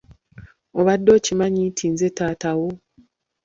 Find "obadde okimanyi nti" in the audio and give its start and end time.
0.79-1.85